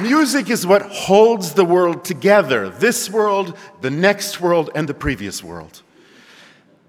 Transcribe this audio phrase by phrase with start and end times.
[0.00, 5.42] Music is what holds the world together this world, the next world, and the previous
[5.42, 5.82] world.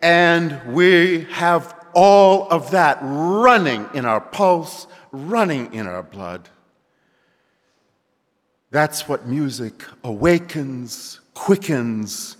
[0.01, 6.49] And we have all of that running in our pulse, running in our blood.
[8.71, 12.37] That's what music awakens, quickens,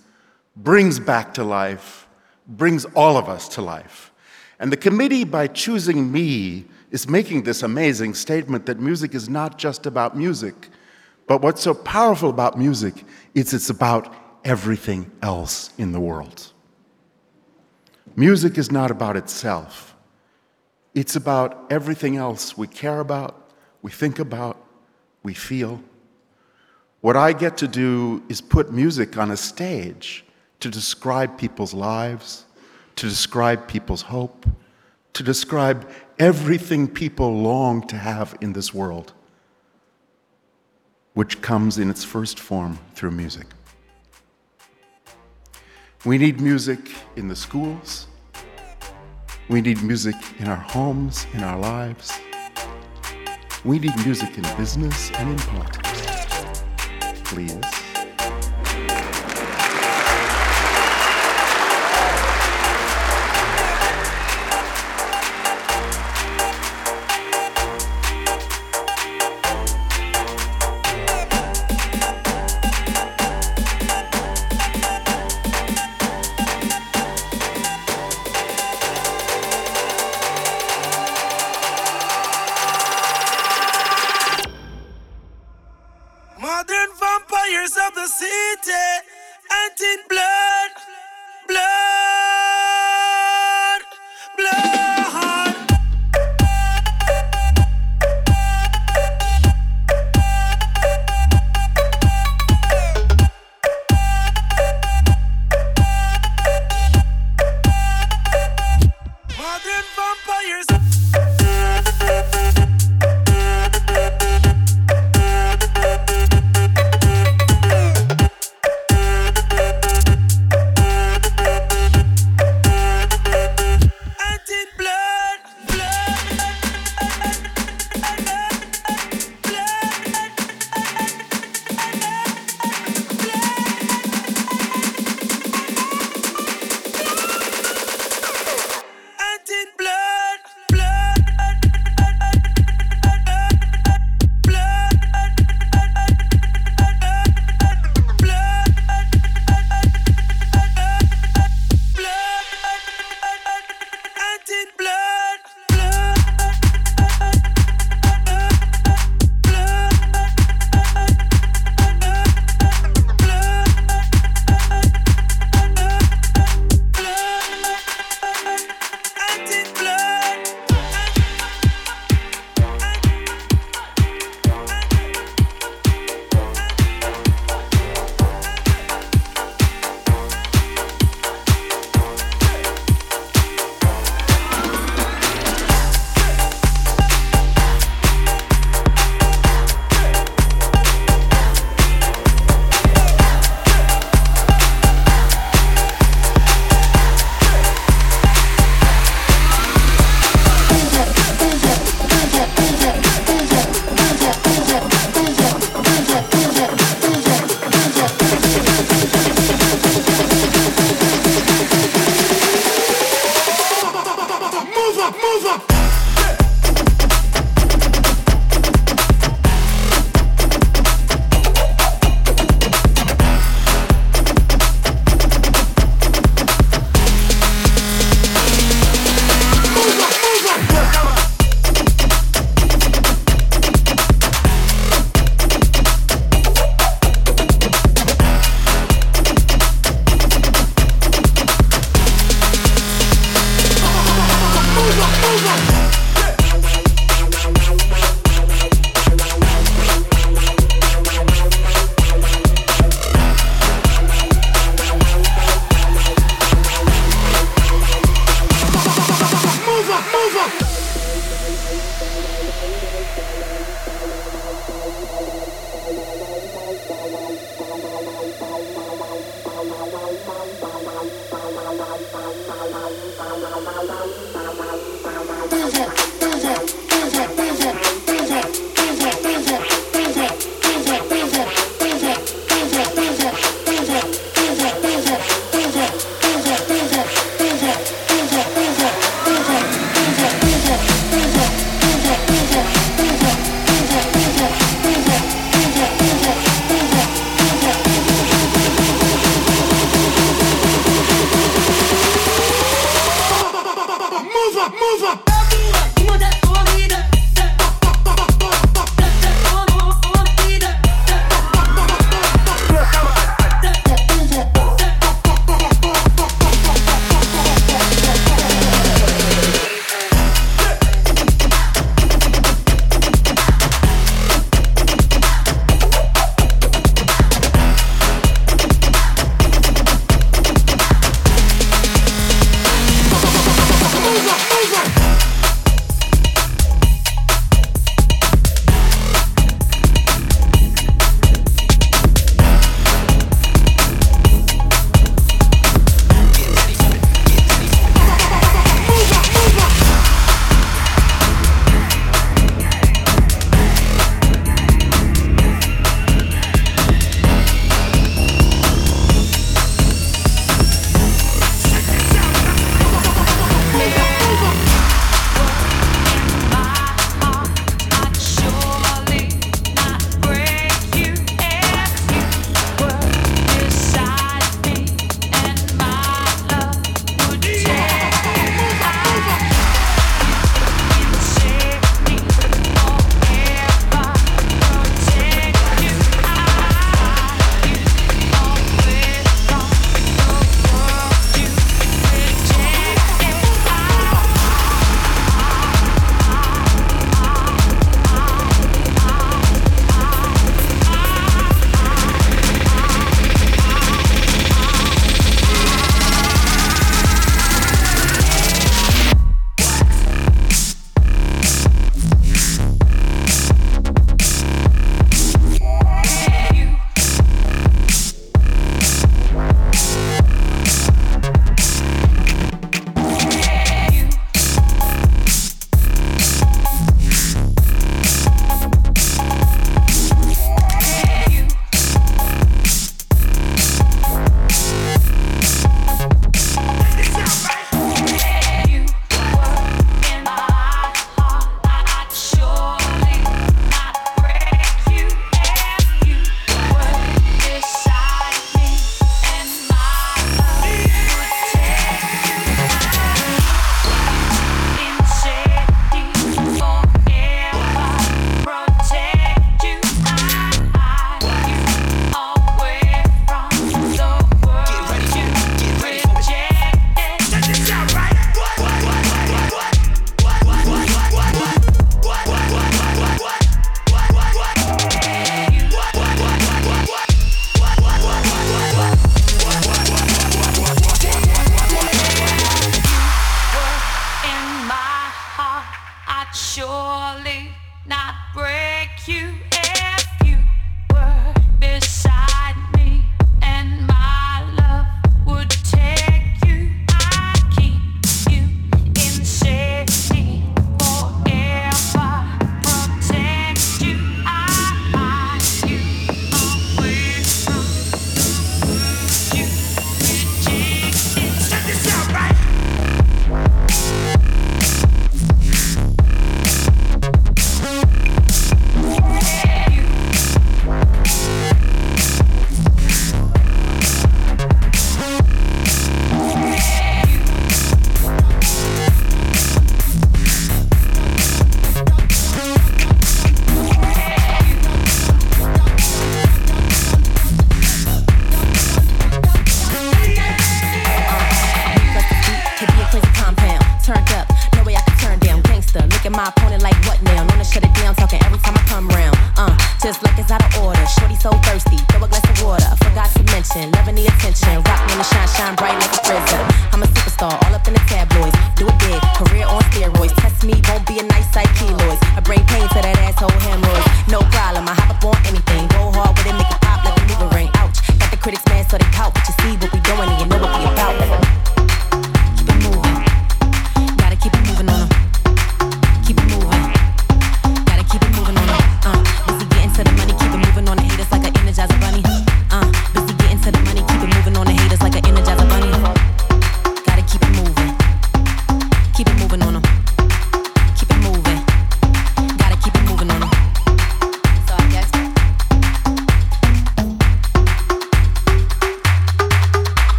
[0.56, 2.06] brings back to life,
[2.46, 4.12] brings all of us to life.
[4.58, 9.58] And the committee, by choosing me, is making this amazing statement that music is not
[9.58, 10.70] just about music,
[11.26, 13.04] but what's so powerful about music
[13.34, 14.14] is it's about
[14.46, 16.54] everything else in the world.
[18.16, 19.94] Music is not about itself.
[20.94, 24.56] It's about everything else we care about, we think about,
[25.22, 25.82] we feel.
[27.02, 30.24] What I get to do is put music on a stage
[30.60, 32.46] to describe people's lives,
[32.94, 34.46] to describe people's hope,
[35.12, 35.86] to describe
[36.18, 39.12] everything people long to have in this world,
[41.14, 43.46] which comes in its first form through music.
[46.04, 46.78] We need music
[47.16, 48.06] in the schools.
[49.48, 52.12] We need music in our homes, in our lives.
[53.64, 56.26] We need music in business and in politics.
[57.24, 57.85] Please.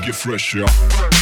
[0.00, 1.19] get fresh, yeah.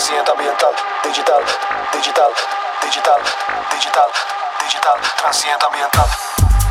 [0.00, 0.70] Consciente ambiental,
[1.04, 1.42] digital,
[1.92, 2.32] digital,
[2.80, 3.20] digital,
[3.70, 4.10] digital,
[4.62, 6.69] digital, transiente ambiental.